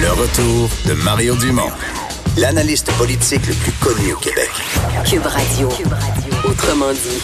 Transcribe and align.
Le 0.00 0.10
retour 0.10 0.68
de 0.86 0.92
Mario 1.04 1.34
Dumont, 1.36 1.70
l'analyste 2.36 2.92
politique 2.98 3.46
le 3.46 3.54
plus 3.54 3.72
connu 3.72 4.12
au 4.12 4.16
Québec. 4.16 4.50
Cube 5.08 5.24
Radio. 5.24 5.68
Autrement 6.44 6.92
dit. 6.92 7.22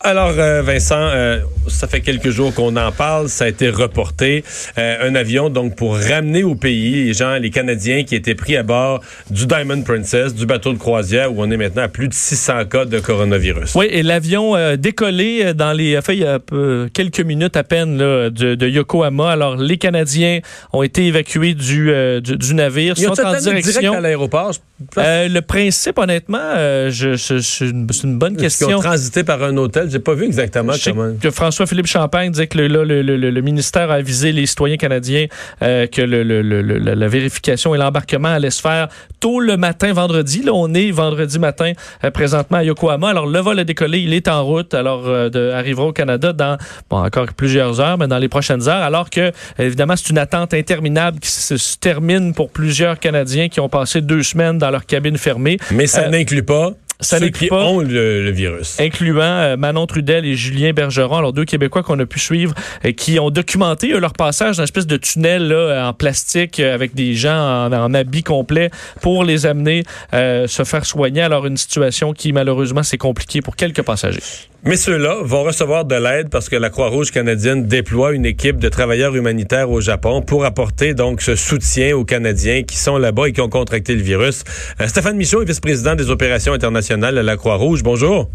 Alors, 0.00 0.32
euh, 0.36 0.62
Vincent, 0.62 0.96
euh, 0.96 1.40
ça 1.68 1.86
fait 1.86 2.00
quelques 2.00 2.30
jours 2.30 2.54
qu'on 2.54 2.76
en 2.76 2.92
parle. 2.92 3.28
Ça 3.28 3.44
a 3.44 3.48
été 3.48 3.68
reporté. 3.70 4.44
Euh, 4.78 5.08
un 5.08 5.14
avion, 5.14 5.50
donc, 5.50 5.76
pour 5.76 5.96
ramener 5.96 6.42
au 6.42 6.54
pays 6.54 7.06
les 7.06 7.14
gens, 7.14 7.34
les 7.36 7.50
Canadiens 7.50 8.04
qui 8.04 8.14
étaient 8.14 8.34
pris 8.34 8.56
à 8.56 8.62
bord 8.62 9.00
du 9.30 9.46
Diamond 9.46 9.82
Princess, 9.82 10.34
du 10.34 10.46
bateau 10.46 10.72
de 10.72 10.78
croisière, 10.78 11.32
où 11.32 11.42
on 11.42 11.50
est 11.50 11.56
maintenant 11.56 11.82
à 11.82 11.88
plus 11.88 12.08
de 12.08 12.14
600 12.14 12.64
cas 12.66 12.84
de 12.84 12.98
coronavirus. 13.00 13.74
Oui, 13.74 13.86
et 13.90 14.02
l'avion 14.02 14.54
a 14.54 14.76
décollé 14.76 15.54
dans 15.54 15.72
les, 15.72 16.00
fait, 16.02 16.16
il 16.16 16.22
y 16.22 16.26
a 16.26 16.38
peu, 16.38 16.88
quelques 16.92 17.20
minutes 17.20 17.56
à 17.56 17.64
peine 17.64 17.98
là, 17.98 18.30
de, 18.30 18.54
de, 18.54 18.68
Yokohama. 18.68 19.30
Alors, 19.30 19.56
les 19.56 19.78
Canadiens 19.78 20.40
ont 20.72 20.82
été 20.82 21.06
évacués 21.06 21.54
du, 21.54 21.92
du, 22.22 22.36
du, 22.36 22.54
navire, 22.54 22.94
Ils 22.96 23.04
sont 23.04 23.20
en 23.20 23.38
direction 23.38 23.80
direct 23.80 23.94
à 23.94 24.00
l'aéroport. 24.00 24.52
le 24.96 25.40
principe, 25.40 25.98
honnêtement, 25.98 26.54
je, 26.56 27.14
je, 27.16 27.38
c'est 27.38 27.66
une, 27.66 27.86
une, 28.04 28.18
bonne 28.18 28.36
question. 28.36 28.68
Ils 28.70 28.74
ont 28.74 28.80
transité 28.80 29.24
par 29.24 29.42
un 29.42 29.56
hôtel? 29.56 29.90
J'ai 29.90 29.98
pas 29.98 30.14
vu 30.14 30.24
exactement 30.24 30.72
comment. 30.84 31.14
Que 31.20 31.30
François-Philippe 31.50 31.88
Champagne 31.88 32.30
disait 32.30 32.46
que 32.46 32.56
le, 32.56 32.68
le, 32.68 33.02
le, 33.02 33.16
le, 33.16 33.40
ministère 33.40 33.90
a 33.90 33.94
avisé 33.94 34.30
les 34.30 34.46
citoyens 34.46 34.76
canadiens 34.76 35.26
euh, 35.62 35.88
que 35.88 36.00
la 36.00 37.08
vérification 37.08 37.74
et 37.74 37.78
l'embarquement 37.78 38.28
allaient 38.28 38.50
se 38.50 38.60
faire 38.60 38.86
tôt 39.18 39.40
le 39.40 39.56
matin, 39.56 39.92
vendredi. 39.92 40.42
Là, 40.42 40.52
on 40.54 40.72
est 40.74 40.92
vendredi 40.92 41.40
matin 41.40 41.72
euh, 42.04 42.12
présentement 42.12 42.58
à 42.58 42.62
Yokohama. 42.62 43.08
Alors, 43.08 43.26
le 43.26 43.40
vol 43.40 43.58
a 43.58 43.64
décollé, 43.64 43.98
il 43.98 44.14
est 44.14 44.28
en 44.28 44.44
route. 44.44 44.74
Alors, 44.74 45.08
euh, 45.08 45.28
de, 45.28 45.50
arrivera 45.50 45.86
au 45.86 45.92
Canada 45.92 46.32
dans 46.32 46.56
bon, 46.88 47.04
encore 47.04 47.26
plusieurs 47.36 47.80
heures, 47.80 47.98
mais 47.98 48.06
dans 48.06 48.18
les 48.18 48.28
prochaines 48.28 48.68
heures. 48.68 48.84
Alors 48.84 49.10
que, 49.10 49.32
évidemment, 49.58 49.96
c'est 49.96 50.10
une 50.10 50.18
attente 50.18 50.54
interminable 50.54 51.18
qui 51.18 51.32
se, 51.32 51.56
se, 51.56 51.76
termine 51.78 52.32
pour 52.32 52.50
plusieurs 52.50 53.00
Canadiens 53.00 53.48
qui 53.48 53.58
ont 53.58 53.68
passé 53.68 54.00
deux 54.00 54.22
semaines 54.22 54.58
dans 54.58 54.70
leur 54.70 54.86
cabine 54.86 55.18
fermée. 55.18 55.58
Mais 55.72 55.88
ça 55.88 56.08
n'inclut 56.08 56.44
pas 56.44 56.74
ça 57.00 57.18
ceux 57.18 57.28
qui 57.28 57.46
pas, 57.46 57.64
ont 57.64 57.80
le, 57.80 58.30
virus. 58.30 58.78
Incluant 58.80 59.22
euh, 59.22 59.56
Manon 59.56 59.86
Trudel 59.86 60.24
et 60.24 60.34
Julien 60.34 60.72
Bergeron, 60.72 61.16
alors 61.16 61.32
deux 61.32 61.44
Québécois 61.44 61.82
qu'on 61.82 61.98
a 61.98 62.06
pu 62.06 62.18
suivre, 62.18 62.54
et 62.84 62.94
qui 62.94 63.18
ont 63.18 63.30
documenté 63.30 63.88
leur 63.88 64.12
passage 64.12 64.56
dans 64.56 64.62
une 64.62 64.64
espèce 64.64 64.86
de 64.86 64.96
tunnel 64.96 65.48
là, 65.48 65.88
en 65.88 65.92
plastique 65.92 66.60
euh, 66.60 66.74
avec 66.74 66.94
des 66.94 67.14
gens 67.14 67.66
en, 67.66 67.72
en 67.72 67.94
habit 67.94 68.22
complet 68.22 68.70
pour 69.00 69.24
les 69.24 69.46
amener 69.46 69.84
euh, 70.14 70.46
se 70.46 70.64
faire 70.64 70.84
soigner. 70.84 71.22
Alors 71.22 71.46
une 71.46 71.56
situation 71.56 72.12
qui 72.12 72.32
malheureusement 72.32 72.82
s'est 72.82 72.98
compliquée 72.98 73.40
pour 73.42 73.56
quelques 73.56 73.82
passagers. 73.82 74.20
Mais 74.62 74.76
ceux-là 74.76 75.16
vont 75.22 75.42
recevoir 75.42 75.86
de 75.86 75.94
l'aide 75.94 76.28
parce 76.28 76.50
que 76.50 76.56
la 76.56 76.68
Croix-Rouge 76.68 77.12
canadienne 77.12 77.64
déploie 77.64 78.12
une 78.12 78.26
équipe 78.26 78.58
de 78.58 78.68
travailleurs 78.68 79.16
humanitaires 79.16 79.70
au 79.70 79.80
Japon 79.80 80.20
pour 80.20 80.44
apporter 80.44 80.92
donc 80.92 81.22
ce 81.22 81.34
soutien 81.34 81.96
aux 81.96 82.04
Canadiens 82.04 82.62
qui 82.62 82.76
sont 82.76 82.98
là-bas 82.98 83.28
et 83.28 83.32
qui 83.32 83.40
ont 83.40 83.48
contracté 83.48 83.94
le 83.94 84.02
virus. 84.02 84.44
Euh, 84.78 84.86
Stéphane 84.86 85.16
Michaud 85.16 85.40
est 85.40 85.46
vice-président 85.46 85.94
des 85.94 86.10
opérations 86.10 86.52
internationales 86.52 87.16
à 87.16 87.22
la 87.22 87.38
Croix-Rouge. 87.38 87.82
Bonjour. 87.82 88.28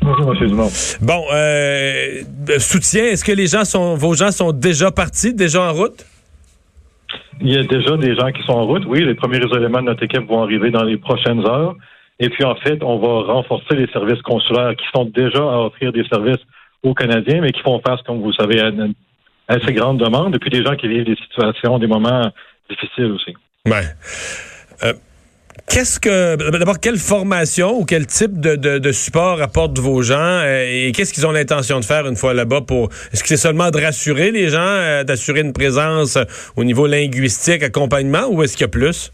Bonjour, 0.00 0.32
M. 0.32 0.46
Dumont. 0.46 0.70
Bon, 1.00 1.24
euh, 1.32 2.22
soutien, 2.58 3.06
est-ce 3.06 3.24
que 3.24 3.32
les 3.32 3.48
gens 3.48 3.64
sont, 3.64 3.96
vos 3.96 4.14
gens 4.14 4.30
sont 4.30 4.52
déjà 4.52 4.92
partis, 4.92 5.34
déjà 5.34 5.62
en 5.62 5.72
route? 5.72 6.06
Il 7.40 7.52
y 7.52 7.58
a 7.58 7.64
déjà 7.64 7.96
des 7.96 8.14
gens 8.14 8.30
qui 8.30 8.42
sont 8.44 8.52
en 8.52 8.64
route. 8.64 8.84
Oui, 8.86 9.04
les 9.04 9.16
premiers 9.16 9.38
éléments 9.38 9.80
de 9.80 9.86
notre 9.86 10.04
équipe 10.04 10.28
vont 10.28 10.44
arriver 10.44 10.70
dans 10.70 10.84
les 10.84 10.98
prochaines 10.98 11.44
heures. 11.44 11.74
Et 12.18 12.30
puis, 12.30 12.44
en 12.44 12.54
fait, 12.56 12.82
on 12.82 12.98
va 12.98 13.32
renforcer 13.32 13.74
les 13.74 13.86
services 13.88 14.22
consulaires 14.22 14.74
qui 14.76 14.86
sont 14.94 15.04
déjà 15.04 15.38
à 15.38 15.66
offrir 15.66 15.92
des 15.92 16.04
services 16.08 16.40
aux 16.82 16.94
Canadiens, 16.94 17.40
mais 17.40 17.52
qui 17.52 17.60
font 17.60 17.80
face, 17.86 18.00
comme 18.02 18.22
vous 18.22 18.32
savez, 18.32 18.60
à 18.60 18.68
une 18.68 18.94
assez 19.48 19.72
grande 19.72 19.98
demande, 19.98 20.34
et 20.34 20.38
puis 20.38 20.50
des 20.50 20.64
gens 20.64 20.76
qui 20.76 20.88
vivent 20.88 21.04
des 21.04 21.16
situations, 21.16 21.78
des 21.78 21.86
moments 21.86 22.30
difficiles 22.70 23.12
aussi. 23.12 23.34
Ouais. 23.66 23.84
Euh, 24.82 24.92
qu'est-ce 25.68 26.00
que 26.00 26.36
d'abord 26.50 26.80
quelle 26.80 26.98
formation 26.98 27.78
ou 27.78 27.84
quel 27.84 28.06
type 28.06 28.40
de, 28.40 28.56
de, 28.56 28.92
support 28.92 29.40
apportent 29.40 29.78
vos 29.78 30.02
gens 30.02 30.16
euh, 30.16 30.64
et 30.68 30.92
qu'est-ce 30.92 31.12
qu'ils 31.12 31.26
ont 31.26 31.32
l'intention 31.32 31.80
de 31.80 31.84
faire 31.84 32.06
une 32.06 32.16
fois 32.16 32.34
là-bas 32.34 32.62
pour 32.62 32.90
est-ce 33.12 33.22
que 33.22 33.28
c'est 33.28 33.36
seulement 33.36 33.70
de 33.70 33.80
rassurer 33.80 34.30
les 34.30 34.48
gens, 34.48 34.58
euh, 34.60 35.04
d'assurer 35.04 35.40
une 35.40 35.52
présence 35.52 36.18
au 36.56 36.64
niveau 36.64 36.86
linguistique, 36.86 37.62
accompagnement 37.62 38.26
ou 38.28 38.42
est-ce 38.42 38.56
qu'il 38.56 38.64
y 38.64 38.64
a 38.64 38.68
plus? 38.68 39.12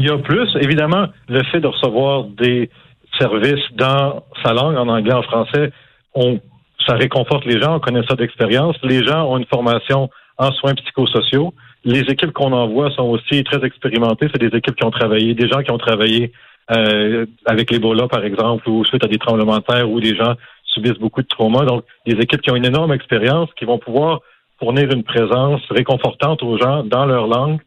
Il 0.00 0.06
y 0.06 0.10
a 0.10 0.16
plus, 0.16 0.48
évidemment, 0.62 1.08
le 1.28 1.42
fait 1.52 1.60
de 1.60 1.66
recevoir 1.66 2.24
des 2.24 2.70
services 3.18 3.66
dans 3.74 4.24
sa 4.42 4.54
langue, 4.54 4.78
en 4.78 4.88
anglais, 4.88 5.12
en 5.12 5.22
français, 5.22 5.72
on, 6.14 6.40
ça 6.86 6.94
réconforte 6.94 7.44
les 7.44 7.60
gens, 7.60 7.76
on 7.76 7.80
connaît 7.80 8.06
ça 8.08 8.16
d'expérience. 8.16 8.76
Les 8.82 9.04
gens 9.04 9.30
ont 9.30 9.36
une 9.36 9.44
formation 9.44 10.08
en 10.38 10.52
soins 10.52 10.74
psychosociaux. 10.74 11.52
Les 11.84 12.00
équipes 12.00 12.32
qu'on 12.32 12.52
envoie 12.52 12.90
sont 12.92 13.10
aussi 13.10 13.44
très 13.44 13.62
expérimentées. 13.62 14.28
C'est 14.32 14.40
des 14.40 14.56
équipes 14.56 14.74
qui 14.74 14.84
ont 14.86 14.90
travaillé, 14.90 15.34
des 15.34 15.48
gens 15.48 15.62
qui 15.62 15.70
ont 15.70 15.76
travaillé 15.76 16.32
euh, 16.70 17.26
avec 17.44 17.70
l'Ebola, 17.70 18.08
par 18.08 18.24
exemple, 18.24 18.70
ou 18.70 18.82
suite 18.86 19.04
à 19.04 19.06
des 19.06 19.18
tremblements 19.18 19.58
de 19.58 19.64
terre 19.64 19.90
où 19.90 19.98
les 19.98 20.16
gens 20.16 20.32
subissent 20.64 20.98
beaucoup 20.98 21.20
de 21.20 21.28
traumas. 21.28 21.66
Donc, 21.66 21.84
des 22.06 22.14
équipes 22.14 22.40
qui 22.40 22.50
ont 22.50 22.56
une 22.56 22.64
énorme 22.64 22.94
expérience, 22.94 23.50
qui 23.58 23.66
vont 23.66 23.78
pouvoir 23.78 24.20
fournir 24.58 24.90
une 24.92 25.04
présence 25.04 25.60
réconfortante 25.68 26.42
aux 26.42 26.56
gens 26.56 26.84
dans 26.84 27.04
leur 27.04 27.26
langue, 27.26 27.60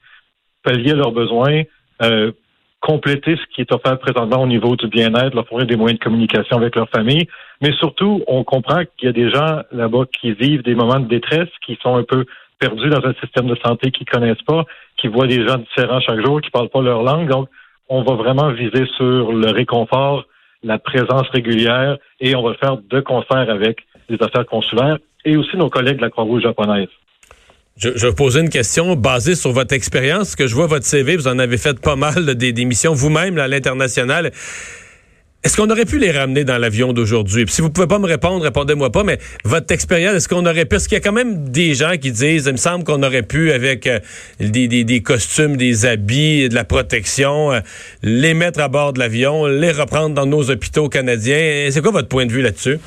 pallier 0.64 0.94
leurs 0.94 1.12
besoins, 1.12 1.62
euh, 2.04 2.32
compléter 2.84 3.38
ce 3.38 3.56
qui 3.56 3.62
est 3.62 3.72
offert 3.72 3.98
présentement 3.98 4.42
au 4.42 4.48
niveau 4.48 4.76
du 4.76 4.88
bien-être, 4.88 5.34
leur 5.34 5.48
fournir 5.48 5.68
des 5.68 5.78
moyens 5.78 6.00
de 6.00 6.04
communication 6.04 6.58
avec 6.58 6.76
leur 6.76 6.90
famille. 6.90 7.28
Mais 7.62 7.72
surtout, 7.74 8.22
on 8.28 8.44
comprend 8.44 8.82
qu'il 8.98 9.06
y 9.06 9.10
a 9.10 9.14
des 9.14 9.30
gens 9.30 9.62
là-bas 9.72 10.04
qui 10.20 10.34
vivent 10.34 10.64
des 10.64 10.76
moments 10.76 11.00
de 11.00 11.08
détresse, 11.08 11.50
qui 11.66 11.80
sont 11.82 11.96
un 11.96 12.04
peu 12.04 12.26
perdus 12.60 12.90
dans 12.90 13.06
un 13.06 13.14
système 13.22 13.48
de 13.48 13.56
santé 13.66 13.92
qu'ils 13.92 14.08
connaissent 14.08 14.42
pas, 14.46 14.66
qui 14.98 15.08
voient 15.08 15.28
des 15.28 15.48
gens 15.48 15.58
différents 15.58 16.02
chaque 16.02 16.26
jour, 16.26 16.42
qui 16.42 16.50
parlent 16.50 16.70
pas 16.70 16.82
leur 16.82 17.04
langue. 17.04 17.30
Donc, 17.30 17.48
on 17.88 18.04
va 18.04 18.16
vraiment 18.16 18.52
viser 18.52 18.86
sur 18.98 19.32
le 19.32 19.50
réconfort, 19.52 20.26
la 20.62 20.78
présence 20.78 21.28
régulière, 21.30 21.98
et 22.20 22.36
on 22.36 22.44
va 22.44 22.52
le 22.52 22.58
faire 22.58 22.78
de 22.78 23.00
concert 23.00 23.50
avec 23.50 23.86
les 24.10 24.18
affaires 24.22 24.46
consulaires 24.46 24.98
et 25.26 25.38
aussi 25.38 25.56
nos 25.56 25.70
collègues 25.70 25.98
de 25.98 26.02
la 26.02 26.10
Croix-Rouge 26.10 26.44
japonaise. 26.44 26.90
Je, 27.76 27.90
je, 27.96 28.08
vais 28.08 28.14
poser 28.14 28.42
une 28.42 28.50
question 28.50 28.96
basée 28.96 29.34
sur 29.34 29.52
votre 29.52 29.74
expérience, 29.74 30.36
que 30.36 30.46
je 30.46 30.54
vois 30.54 30.68
votre 30.68 30.86
CV, 30.86 31.16
vous 31.16 31.28
en 31.28 31.40
avez 31.40 31.58
fait 31.58 31.80
pas 31.80 31.96
mal 31.96 32.36
des, 32.36 32.54
des 32.54 32.66
missions 32.66 32.94
vous-même 32.94 33.40
à 33.40 33.48
l'international. 33.48 34.32
Est-ce 35.44 35.58
qu'on 35.58 35.70
aurait 35.70 35.86
pu 35.86 35.98
les 35.98 36.12
ramener 36.12 36.46
dans 36.46 36.58
l'avion 36.58 36.94
d'aujourd'hui? 36.94 37.46
si 37.48 37.62
vous 37.62 37.70
pouvez 37.70 37.88
pas 37.88 38.00
me 38.00 38.06
répondre, 38.06 38.44
répondez-moi 38.44 38.92
pas, 38.92 39.04
mais 39.04 39.18
votre 39.44 39.74
expérience, 39.74 40.14
est-ce 40.14 40.30
qu'on 40.30 40.46
aurait 40.46 40.64
pu? 40.64 40.70
Parce 40.70 40.88
qu'il 40.88 40.96
y 40.96 41.02
a 41.02 41.04
quand 41.04 41.12
même 41.12 41.50
des 41.50 41.74
gens 41.74 41.98
qui 42.00 42.12
disent, 42.12 42.46
il 42.46 42.52
me 42.54 42.58
semble 42.58 42.86
qu'on 42.86 43.04
aurait 43.04 43.24
pu, 43.24 43.52
avec 43.52 43.88
euh, 43.88 44.00
des, 44.40 44.70
des, 44.70 44.86
des, 44.86 45.02
costumes, 45.02 45.58
des 45.58 45.86
habits, 45.86 46.48
de 46.48 46.56
la 46.56 46.64
protection, 46.64 47.52
euh, 47.52 47.60
les 48.04 48.36
mettre 48.36 48.62
à 48.62 48.70
bord 48.70 48.94
de 48.94 49.00
l'avion, 49.00 49.48
les 49.48 49.72
reprendre 49.72 50.16
dans 50.16 50.26
nos 50.26 50.50
hôpitaux 50.50 50.88
canadiens. 50.88 51.68
C'est 51.72 51.82
quoi 51.82 51.92
votre 51.92 52.08
point 52.08 52.26
de 52.26 52.32
vue 52.32 52.42
là-dessus? 52.42 52.80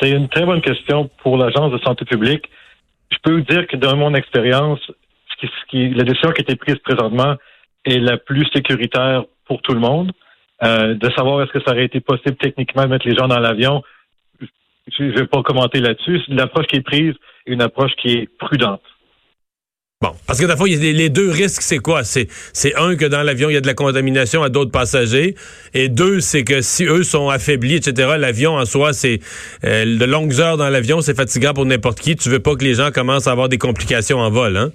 C'est 0.00 0.10
une 0.10 0.28
très 0.30 0.46
bonne 0.46 0.62
question 0.62 1.10
pour 1.22 1.36
l'Agence 1.36 1.70
de 1.70 1.78
santé 1.78 2.06
publique 2.06 2.46
je 3.10 3.18
peux 3.22 3.32
vous 3.32 3.40
dire 3.40 3.66
que 3.66 3.76
dans 3.76 3.96
mon 3.96 4.14
expérience, 4.14 4.80
ce 5.40 5.46
qui, 5.68 5.90
la 5.90 6.04
décision 6.04 6.30
qui 6.30 6.40
a 6.40 6.42
été 6.42 6.56
prise 6.56 6.76
présentement 6.78 7.36
est 7.84 7.98
la 7.98 8.16
plus 8.16 8.46
sécuritaire 8.52 9.24
pour 9.46 9.62
tout 9.62 9.72
le 9.72 9.80
monde. 9.80 10.12
Euh, 10.62 10.94
de 10.94 11.10
savoir 11.12 11.42
est-ce 11.42 11.52
que 11.52 11.60
ça 11.64 11.72
aurait 11.72 11.86
été 11.86 12.00
possible 12.00 12.36
techniquement 12.36 12.82
de 12.82 12.88
mettre 12.88 13.08
les 13.08 13.16
gens 13.16 13.28
dans 13.28 13.38
l'avion, 13.38 13.82
je 14.98 15.04
ne 15.04 15.12
vais 15.12 15.26
pas 15.26 15.42
commenter 15.42 15.80
là-dessus. 15.80 16.20
L'approche 16.28 16.66
qui 16.66 16.76
est 16.76 16.82
prise 16.82 17.14
est 17.46 17.52
une 17.52 17.62
approche 17.62 17.92
qui 17.96 18.12
est 18.12 18.28
prudente. 18.38 18.82
Bon, 20.02 20.12
parce 20.26 20.40
que 20.40 20.46
d'abord, 20.46 20.66
les 20.66 21.10
deux 21.10 21.28
risques, 21.28 21.60
c'est 21.60 21.76
quoi? 21.76 22.04
C'est, 22.04 22.26
c'est 22.54 22.74
un, 22.74 22.96
que 22.96 23.04
dans 23.04 23.22
l'avion, 23.22 23.50
il 23.50 23.52
y 23.52 23.58
a 23.58 23.60
de 23.60 23.66
la 23.66 23.74
contamination 23.74 24.42
à 24.42 24.48
d'autres 24.48 24.70
passagers. 24.70 25.34
Et 25.74 25.90
deux, 25.90 26.20
c'est 26.20 26.42
que 26.42 26.62
si 26.62 26.86
eux 26.86 27.02
sont 27.02 27.28
affaiblis, 27.28 27.74
etc., 27.74 28.14
l'avion 28.18 28.52
en 28.52 28.64
soi, 28.64 28.94
c'est 28.94 29.20
euh, 29.62 29.84
de 29.84 30.04
longues 30.06 30.40
heures 30.40 30.56
dans 30.56 30.70
l'avion, 30.70 31.02
c'est 31.02 31.14
fatigant 31.14 31.52
pour 31.52 31.66
n'importe 31.66 32.00
qui. 32.00 32.16
Tu 32.16 32.30
veux 32.30 32.40
pas 32.40 32.56
que 32.56 32.64
les 32.64 32.72
gens 32.72 32.90
commencent 32.92 33.26
à 33.26 33.32
avoir 33.32 33.50
des 33.50 33.58
complications 33.58 34.20
en 34.20 34.30
vol, 34.30 34.56
hein? 34.56 34.70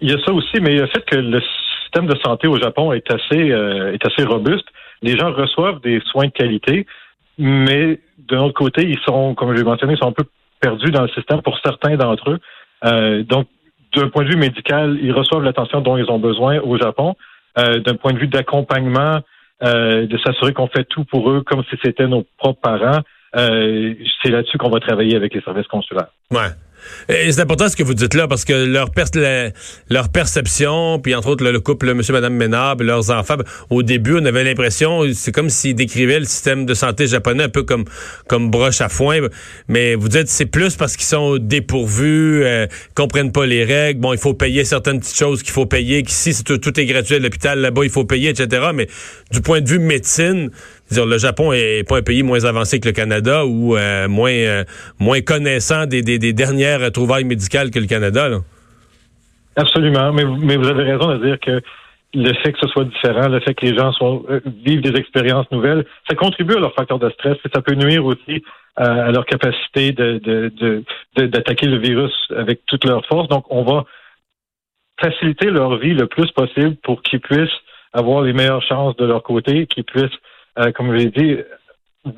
Il 0.00 0.08
y 0.08 0.14
a 0.14 0.24
ça 0.24 0.32
aussi, 0.32 0.60
mais 0.60 0.76
le 0.76 0.86
fait 0.86 1.04
que 1.06 1.16
le 1.16 1.42
système 1.82 2.06
de 2.06 2.16
santé 2.24 2.46
au 2.46 2.56
Japon 2.56 2.92
est 2.92 3.10
assez, 3.10 3.50
euh, 3.50 3.94
est 3.94 4.06
assez 4.06 4.22
robuste. 4.22 4.66
Les 5.02 5.18
gens 5.18 5.32
reçoivent 5.32 5.80
des 5.80 6.00
soins 6.12 6.26
de 6.26 6.32
qualité, 6.32 6.86
mais 7.36 7.98
de 8.28 8.36
l'autre 8.36 8.54
côté, 8.54 8.82
ils 8.82 9.00
sont, 9.04 9.34
comme 9.34 9.50
je 9.50 9.56
l'ai 9.56 9.64
mentionné, 9.64 9.94
ils 9.94 9.98
sont 9.98 10.06
un 10.06 10.12
peu 10.12 10.24
perdus 10.60 10.92
dans 10.92 11.02
le 11.02 11.08
système 11.08 11.42
pour 11.42 11.58
certains 11.64 11.96
d'entre 11.96 12.30
eux. 12.30 12.38
Euh, 12.84 13.24
donc, 13.24 13.48
d'un 14.00 14.08
point 14.08 14.24
de 14.24 14.30
vue 14.30 14.36
médical, 14.36 14.98
ils 15.00 15.12
reçoivent 15.12 15.42
l'attention 15.42 15.80
dont 15.80 15.96
ils 15.96 16.10
ont 16.10 16.18
besoin 16.18 16.58
au 16.60 16.76
Japon. 16.78 17.14
Euh, 17.56 17.78
d'un 17.78 17.94
point 17.94 18.12
de 18.12 18.18
vue 18.18 18.26
d'accompagnement, 18.26 19.20
euh, 19.62 20.06
de 20.08 20.18
s'assurer 20.18 20.52
qu'on 20.52 20.66
fait 20.66 20.82
tout 20.84 21.04
pour 21.04 21.30
eux 21.30 21.42
comme 21.42 21.62
si 21.70 21.76
c'était 21.84 22.08
nos 22.08 22.26
propres 22.36 22.60
parents. 22.60 23.00
Euh, 23.36 23.94
c'est 24.22 24.30
là-dessus 24.30 24.58
qu'on 24.58 24.70
va 24.70 24.80
travailler 24.80 25.14
avec 25.14 25.34
les 25.34 25.40
services 25.40 25.68
consulaires. 25.68 26.08
Ouais. 26.32 26.48
C'est 27.08 27.40
important 27.40 27.68
ce 27.68 27.76
que 27.76 27.82
vous 27.82 27.94
dites 27.94 28.14
là, 28.14 28.28
parce 28.28 28.44
que 28.44 28.52
leur, 28.52 28.90
leur 29.90 30.08
perception, 30.08 30.98
puis 30.98 31.14
entre 31.14 31.28
autres 31.28 31.44
le, 31.44 31.60
couple, 31.60 31.92
monsieur, 31.94 32.12
madame 32.12 32.34
Ménard, 32.34 32.76
leurs 32.76 33.10
enfants, 33.10 33.36
au 33.70 33.82
début, 33.82 34.16
on 34.20 34.24
avait 34.24 34.44
l'impression, 34.44 35.02
c'est 35.12 35.32
comme 35.32 35.50
s'ils 35.50 35.74
décrivaient 35.74 36.18
le 36.20 36.24
système 36.24 36.66
de 36.66 36.74
santé 36.74 37.06
japonais 37.06 37.44
un 37.44 37.48
peu 37.48 37.62
comme, 37.62 37.84
comme 38.28 38.50
broche 38.50 38.80
à 38.80 38.88
foin. 38.88 39.20
Mais 39.68 39.94
vous 39.94 40.08
dites, 40.08 40.28
c'est 40.28 40.46
plus 40.46 40.76
parce 40.76 40.96
qu'ils 40.96 41.06
sont 41.06 41.38
dépourvus, 41.38 42.42
euh, 42.44 42.66
comprennent 42.94 43.32
pas 43.32 43.46
les 43.46 43.64
règles. 43.64 44.00
Bon, 44.00 44.12
il 44.12 44.18
faut 44.18 44.34
payer 44.34 44.64
certaines 44.64 45.00
petites 45.00 45.18
choses 45.18 45.42
qu'il 45.42 45.52
faut 45.52 45.66
payer, 45.66 46.02
qu'ici, 46.02 46.42
tout, 46.44 46.58
tout 46.58 46.78
est 46.78 46.86
gratuit 46.86 47.16
à 47.16 47.18
l'hôpital, 47.18 47.58
là-bas, 47.60 47.84
il 47.84 47.90
faut 47.90 48.04
payer, 48.04 48.30
etc. 48.30 48.68
Mais 48.74 48.88
du 49.30 49.40
point 49.40 49.60
de 49.60 49.68
vue 49.68 49.78
médecine, 49.78 50.50
dire, 50.90 51.06
le 51.06 51.18
Japon 51.18 51.52
est 51.52 51.88
pas 51.88 51.98
un 51.98 52.02
pays 52.02 52.22
moins 52.22 52.44
avancé 52.44 52.80
que 52.80 52.88
le 52.88 52.92
Canada 52.92 53.46
ou 53.46 53.76
euh, 53.76 54.08
moins 54.08 54.30
euh, 54.30 54.64
moins 54.98 55.20
connaissant 55.20 55.86
des, 55.86 56.02
des, 56.02 56.32
dernières 56.32 56.92
trouvailles 56.92 57.24
médicales 57.24 57.70
que 57.70 57.78
le 57.78 57.86
Canada. 57.86 58.28
Là. 58.28 58.38
Absolument, 59.56 60.12
mais, 60.12 60.24
mais 60.24 60.56
vous 60.56 60.68
avez 60.68 60.84
raison 60.84 61.16
de 61.16 61.24
dire 61.24 61.38
que 61.40 61.60
le 62.14 62.32
fait 62.42 62.52
que 62.52 62.58
ce 62.60 62.68
soit 62.68 62.84
différent, 62.84 63.28
le 63.28 63.40
fait 63.40 63.54
que 63.54 63.66
les 63.66 63.76
gens 63.76 63.92
soient, 63.92 64.22
euh, 64.30 64.40
vivent 64.64 64.82
des 64.82 64.98
expériences 64.98 65.50
nouvelles, 65.50 65.84
ça 66.08 66.14
contribue 66.14 66.54
à 66.54 66.60
leur 66.60 66.74
facteur 66.74 66.98
de 66.98 67.10
stress 67.10 67.36
et 67.44 67.48
ça 67.52 67.60
peut 67.60 67.74
nuire 67.74 68.04
aussi 68.04 68.42
à 68.76 69.12
leur 69.12 69.24
capacité 69.24 69.92
de, 69.92 70.50
d'attaquer 71.16 71.66
le 71.66 71.78
virus 71.78 72.12
avec 72.36 72.66
toute 72.66 72.84
leur 72.84 73.06
force. 73.06 73.28
Donc, 73.28 73.44
on 73.48 73.62
va 73.62 73.84
faciliter 75.00 75.50
leur 75.50 75.76
vie 75.76 75.94
le 75.94 76.06
plus 76.06 76.30
possible 76.32 76.74
pour 76.82 77.02
qu'ils 77.02 77.20
puissent 77.20 77.60
avoir 77.92 78.22
les 78.22 78.32
meilleures 78.32 78.62
chances 78.62 78.96
de 78.96 79.04
leur 79.04 79.22
côté, 79.22 79.66
qu'ils 79.66 79.84
puissent 79.84 80.18
euh, 80.58 80.72
comme 80.72 80.92
je 80.92 81.04
l'ai 81.04 81.10
dit, 81.10 81.36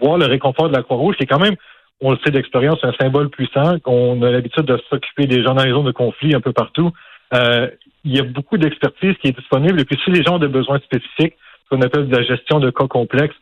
voir 0.00 0.18
le 0.18 0.26
réconfort 0.26 0.68
de 0.68 0.76
la 0.76 0.82
Croix-Rouge, 0.82 1.16
qui 1.16 1.24
est 1.24 1.26
quand 1.26 1.40
même, 1.40 1.56
on 2.00 2.10
le 2.10 2.18
sait 2.24 2.30
d'expérience, 2.30 2.78
un 2.82 2.92
symbole 3.00 3.30
puissant, 3.30 3.78
qu'on 3.80 4.20
a 4.22 4.30
l'habitude 4.30 4.64
de 4.64 4.78
s'occuper 4.90 5.26
des 5.26 5.42
gens 5.42 5.54
dans 5.54 5.64
les 5.64 5.70
zones 5.70 5.86
de 5.86 5.92
conflit 5.92 6.34
un 6.34 6.40
peu 6.40 6.52
partout. 6.52 6.90
Euh, 7.34 7.68
il 8.04 8.14
y 8.14 8.20
a 8.20 8.22
beaucoup 8.22 8.58
d'expertise 8.58 9.14
qui 9.20 9.28
est 9.28 9.36
disponible. 9.36 9.80
Et 9.80 9.84
puis, 9.84 9.98
si 10.04 10.10
les 10.10 10.22
gens 10.22 10.36
ont 10.36 10.38
des 10.38 10.48
besoins 10.48 10.78
spécifiques, 10.80 11.34
ce 11.64 11.74
qu'on 11.74 11.82
appelle 11.82 12.08
de 12.08 12.16
la 12.16 12.22
gestion 12.22 12.60
de 12.60 12.70
cas 12.70 12.86
complexes, 12.86 13.34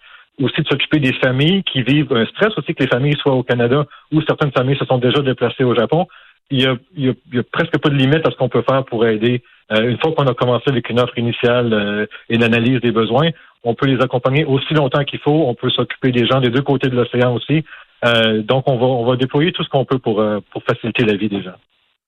aussi 0.42 0.62
de 0.62 0.66
s'occuper 0.66 0.98
des 0.98 1.12
familles 1.14 1.62
qui 1.64 1.82
vivent 1.82 2.12
un 2.12 2.26
stress 2.26 2.56
aussi 2.56 2.74
que 2.74 2.82
les 2.82 2.88
familles 2.88 3.16
soient 3.18 3.34
au 3.34 3.42
Canada 3.42 3.86
ou 4.12 4.20
certaines 4.22 4.50
familles 4.52 4.78
se 4.78 4.84
sont 4.84 4.98
déjà 4.98 5.20
déplacées 5.20 5.64
au 5.64 5.74
Japon. 5.74 6.06
Il 6.50 6.62
y 6.62 6.66
a, 6.66 6.76
y 6.96 7.08
a, 7.08 7.42
presque 7.52 7.78
pas 7.78 7.88
de 7.88 7.94
limite 7.94 8.26
à 8.26 8.30
ce 8.30 8.36
qu'on 8.36 8.48
peut 8.48 8.64
faire 8.68 8.84
pour 8.84 9.06
aider. 9.06 9.42
Euh, 9.72 9.88
une 9.88 9.98
fois 9.98 10.12
qu'on 10.12 10.26
a 10.26 10.34
commencé 10.34 10.64
avec 10.66 10.90
une 10.90 11.00
offre 11.00 11.16
initiale 11.18 11.72
euh, 11.72 12.06
et 12.28 12.36
l'analyse 12.36 12.80
des 12.80 12.90
besoins, 12.90 13.30
on 13.64 13.74
peut 13.74 13.86
les 13.86 14.00
accompagner 14.02 14.44
aussi 14.44 14.74
longtemps 14.74 15.04
qu'il 15.04 15.18
faut. 15.18 15.46
On 15.48 15.54
peut 15.54 15.70
s'occuper 15.70 16.12
des 16.12 16.26
gens 16.26 16.40
des 16.40 16.50
deux 16.50 16.62
côtés 16.62 16.88
de 16.88 16.94
l'océan 16.94 17.34
aussi. 17.34 17.64
Euh, 18.04 18.42
donc, 18.42 18.64
on 18.68 18.76
va, 18.76 18.86
on 18.86 19.06
va 19.06 19.16
déployer 19.16 19.52
tout 19.52 19.64
ce 19.64 19.68
qu'on 19.70 19.84
peut 19.84 19.98
pour, 19.98 20.20
euh, 20.20 20.40
faciliter 20.66 21.04
la 21.04 21.16
vie 21.16 21.28
des 21.28 21.42
gens. 21.42 21.56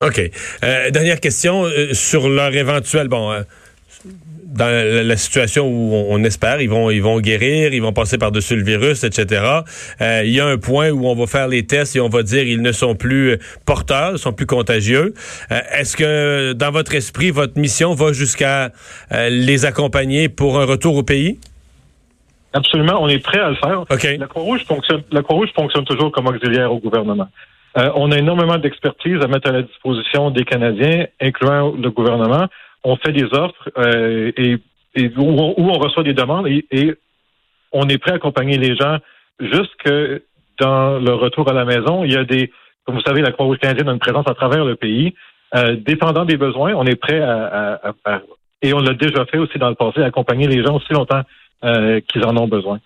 OK. 0.04 0.20
Euh, 0.62 0.90
dernière 0.90 1.20
question 1.20 1.64
sur 1.92 2.28
leur 2.28 2.54
éventuel, 2.54 3.08
bon, 3.08 3.32
dans 4.04 5.06
la, 5.06 5.16
situation 5.16 5.66
où 5.66 5.92
on, 6.08 6.22
espère, 6.24 6.60
ils 6.60 6.70
vont, 6.70 6.90
ils 6.90 7.02
vont 7.02 7.20
guérir, 7.20 7.72
ils 7.72 7.82
vont 7.82 7.92
passer 7.92 8.18
par-dessus 8.18 8.56
le 8.56 8.62
virus, 8.62 9.04
etc. 9.04 9.44
Euh, 10.00 10.22
il 10.24 10.30
y 10.30 10.40
a 10.40 10.46
un 10.46 10.58
point 10.58 10.90
où 10.90 11.06
on 11.06 11.14
va 11.14 11.26
faire 11.26 11.48
les 11.48 11.66
tests 11.66 11.96
et 11.96 12.00
on 12.00 12.08
va 12.08 12.22
dire 12.22 12.44
ils 12.44 12.62
ne 12.62 12.72
sont 12.72 12.94
plus 12.94 13.38
porteurs, 13.66 14.12
ils 14.12 14.18
sont 14.18 14.32
plus 14.32 14.46
contagieux. 14.46 15.14
Euh, 15.50 15.60
est-ce 15.78 15.96
que 15.96 16.52
dans 16.52 16.70
votre 16.70 16.94
esprit, 16.94 17.30
votre 17.30 17.58
mission 17.58 17.94
va 17.94 18.12
jusqu'à 18.12 18.70
euh, 19.12 19.28
les 19.28 19.64
accompagner 19.64 20.28
pour 20.28 20.58
un 20.58 20.64
retour 20.64 20.96
au 20.96 21.02
pays? 21.02 21.38
Absolument, 22.52 23.02
on 23.02 23.08
est 23.08 23.18
prêt 23.18 23.40
à 23.40 23.50
le 23.50 23.56
faire. 23.56 23.84
Okay. 23.90 24.16
La 24.16 24.26
Croix-Rouge 24.26 24.64
fonctionne, 24.64 25.02
la 25.10 25.22
Croix-Rouge 25.22 25.50
fonctionne 25.54 25.84
toujours 25.84 26.10
comme 26.12 26.26
auxiliaire 26.28 26.72
au 26.72 26.78
gouvernement. 26.78 27.28
on 27.74 28.10
a 28.10 28.18
énormément 28.18 28.56
d'expertise 28.56 29.20
à 29.22 29.26
mettre 29.26 29.50
à 29.50 29.52
la 29.52 29.62
disposition 29.62 30.30
des 30.30 30.44
Canadiens, 30.44 31.06
incluant 31.20 31.72
le 31.72 31.90
gouvernement 31.90 32.46
on 32.84 32.96
fait 32.96 33.12
des 33.12 33.24
offres 33.24 33.70
euh, 33.78 34.32
et, 34.36 34.58
où, 35.16 35.22
on, 35.22 35.78
reçoit 35.78 36.02
des 36.02 36.14
demandes 36.14 36.46
et, 36.46 36.94
on 37.72 37.88
est 37.88 37.98
prêt 37.98 38.12
à 38.12 38.14
accompagner 38.14 38.56
les 38.56 38.76
gens 38.76 38.98
jusque 39.40 39.90
dans 40.58 40.98
le 40.98 41.12
retour 41.12 41.50
à 41.50 41.52
la 41.52 41.64
maison. 41.64 42.04
Il 42.04 42.12
y 42.12 42.16
a 42.16 42.24
des, 42.24 42.50
comme 42.84 42.94
vous 42.94 43.02
savez, 43.02 43.20
la 43.20 43.32
Croix-Rouge 43.32 43.58
canadienne 43.58 43.88
a 43.88 43.92
une 43.92 43.98
présence 43.98 44.26
à 44.28 44.34
travers 44.34 44.64
le 44.64 44.76
pays. 44.76 45.14
Euh, 45.54 45.76
dépendant 45.76 46.24
des 46.24 46.36
besoins, 46.36 46.74
on 46.74 46.86
est 46.86 46.96
prêt 46.96 47.20
à, 47.20 47.80
et 48.62 48.72
on 48.72 48.78
l'a 48.78 48.94
déjà 48.94 49.26
fait 49.26 49.38
aussi 49.38 49.58
dans 49.58 49.68
le 49.68 49.74
passé, 49.74 50.02
accompagner 50.02 50.46
les 50.46 50.64
gens 50.64 50.76
aussi 50.76 50.92
longtemps 50.92 51.22
euh, 51.64 52.00
qu'ils 52.00 52.24
en 52.24 52.36
ont 52.36 52.48
besoin. 52.48 52.78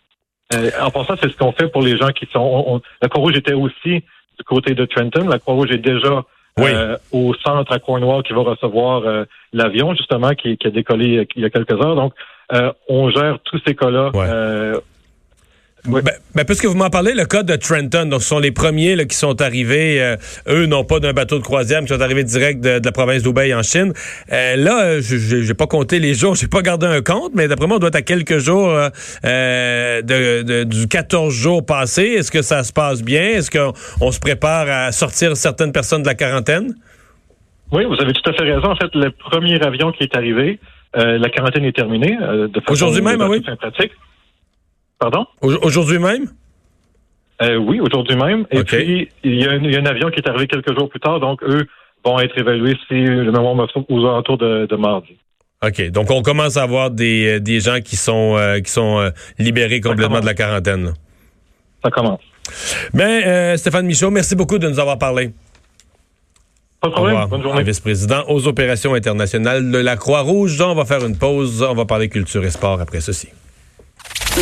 en 0.53 0.91
passant, 0.91 1.15
c'est 1.21 1.31
ce 1.31 1.37
qu'on 1.37 1.53
fait 1.53 1.69
pour 1.69 1.83
les 1.83 1.97
gens 1.97 2.11
qui 2.11 2.27
sont. 2.33 2.81
la 3.01 3.09
Croix-Rouge 3.09 3.37
était 3.37 3.53
aussi 3.53 4.03
du 4.39 4.45
côté 4.45 4.75
de 4.75 4.87
Trenton. 4.87 5.29
La 5.29 5.39
Croix-Rouge 5.39 5.71
est 5.71 5.79
déjà 5.79 6.25
euh, 6.59 6.97
au 7.13 7.35
centre 7.35 7.73
à 7.73 7.79
Cornwall 7.79 8.23
qui 8.23 8.33
va 8.33 8.43
recevoir 8.43 9.03
euh, 9.05 9.25
l'avion, 9.53 9.95
justement, 9.95 10.31
qui, 10.31 10.59
a 10.63 10.71
décollé 10.71 11.19
euh, 11.19 11.25
il 11.37 11.43
y 11.43 11.45
a 11.45 11.51
quelques 11.51 11.73
heures. 11.73 11.97
Donc, 11.97 12.15
on 12.89 13.11
gère 13.11 13.39
tous 13.45 13.61
ces 13.67 13.75
cas-là. 13.75 14.11
Ben, 15.87 16.03
ben, 16.35 16.45
puisque 16.45 16.67
vous 16.67 16.77
m'en 16.77 16.91
parlez, 16.91 17.15
le 17.15 17.25
cas 17.25 17.43
de 17.43 17.57
Trenton, 17.57 18.07
donc 18.07 18.23
ce 18.23 18.29
sont 18.29 18.39
les 18.39 18.51
premiers 18.51 18.97
là, 18.97 19.05
qui 19.07 19.17
sont 19.17 19.41
arrivés, 19.41 20.17
eux 20.47 20.67
non 20.67 20.85
pas 20.85 21.01
d'un 21.01 21.13
bateau 21.13 21.39
de 21.39 21.43
croisière, 21.43 21.81
mais 21.81 21.87
qui 21.87 21.95
sont 21.95 22.01
arrivés 22.01 22.25
direct 22.25 22.61
de, 22.61 22.81
la 22.85 22.93
province 22.93 23.23
d'Hubei 23.23 23.55
en 23.55 23.63
Chine. 23.63 23.93
là, 24.31 25.01
je 25.01 25.47
n'ai 25.47 25.55
pas 25.55 25.67
compté 25.67 25.99
les 25.99 26.15
jours, 26.15 26.35
j'ai 26.35 26.49
pas 26.49 26.61
gardé 26.61 26.87
un 26.87 27.01
compte, 27.01 27.33
mais 27.35 27.49
d'après 27.49 27.67
moi, 27.67 27.77
on 27.77 27.81
doit 27.81 27.89
être 27.89 27.97
à 27.97 28.03
quelques 28.03 28.39
jours 28.39 28.69
de, 29.23 30.65
du 30.65 30.87
14 30.87 31.33
jours 31.33 31.65
passés. 31.65 32.17
Est-ce 32.19 32.31
que 32.31 32.43
ça 32.43 32.63
se 32.63 32.73
passe 32.73 33.03
bien? 33.03 33.23
Est-ce 33.23 33.51
qu'on 33.51 34.13
se 34.13 34.21
prépare 34.21 34.69
à 34.69 34.93
sortir 34.93 35.37
certaines 35.37 35.73
personnes 35.73 36.03
de 36.03 36.09
la 36.09 36.15
quarantaine? 36.15 36.75
Oui, 37.73 37.85
vous 37.85 38.01
avez 38.01 38.13
tout 38.13 38.29
à 38.29 38.33
fait 38.33 38.43
raison. 38.43 38.71
En 38.71 38.77
fait, 38.77 38.95
le 38.95 39.11
premier 39.11 39.61
avion 39.63 39.93
qui 39.93 40.03
est 40.03 40.17
arrivé, 40.17 40.59
euh, 40.97 41.19
la 41.19 41.29
quarantaine 41.29 41.65
est 41.65 41.77
terminée. 41.77 42.17
Euh, 42.21 42.49
aujourd'hui 42.69 43.03
même, 43.03 43.23
oui. 43.23 43.41
Pratique. 43.41 43.93
Pardon? 45.01 45.27
Aujourd'hui 45.41 45.99
même? 45.99 46.29
Euh, 47.43 47.57
oui, 47.57 47.81
aujourd'hui 47.81 48.17
même. 48.17 48.47
Et 48.51 48.63
puis, 48.63 49.09
il 49.25 49.41
y, 49.41 49.47
a 49.47 49.53
un, 49.53 49.87
avion 49.87 50.11
qui 50.11 50.21
est 50.21 50.29
arrivé 50.29 50.47
quelques 50.47 50.79
jours 50.79 50.91
plus 50.91 51.01
tard, 51.01 51.21
donc 51.21 51.43
eux 51.43 51.67
vont 52.05 52.21
être 52.21 52.37
évalués 52.37 52.77
si 52.87 52.95
le 52.95 53.33
moment 53.33 53.67
aux 53.89 54.07
alentours 54.07 54.37
de, 54.37 54.67
de 54.67 54.77
mardi. 54.77 55.17
OK. 55.67 55.91
Donc, 55.91 56.11
on 56.11 56.21
commence 56.21 56.59
à 56.59 56.63
avoir 56.63 56.91
des, 56.91 57.41
des 57.41 57.61
gens 57.61 57.81
qui 57.81 57.97
sont, 57.97 58.39
qui 58.63 58.71
sont 58.71 59.11
libérés 59.39 59.81
complètement 59.81 60.21
de 60.21 60.27
la 60.27 60.35
quarantaine. 60.35 60.93
Ça 61.83 61.91
commence. 61.91 62.21
Ben, 62.93 63.57
Stéphane 63.57 63.87
Michaud, 63.87 64.11
merci 64.11 64.37
beaucoup 64.37 64.59
de 64.59 64.69
nous 64.69 64.79
avoir 64.79 64.99
parlé. 64.99 65.31
Pas 66.81 66.89
de 66.89 66.93
problème. 66.93 67.27
Bonne 67.29 67.43
journée. 67.43 67.63
Vice-président 67.63 68.25
aux 68.29 68.47
opérations 68.49 68.95
internationales 68.95 69.71
de 69.71 69.79
la 69.79 69.97
Croix-Rouge. 69.97 70.61
On 70.61 70.75
va 70.75 70.85
faire 70.85 71.05
une 71.05 71.17
pause. 71.17 71.63
On 71.63 71.75
va 71.75 71.85
parler 71.87 72.09
culture 72.09 72.45
et 72.45 72.51
sport 72.51 72.81
après 72.81 73.01
ceci. 73.01 73.29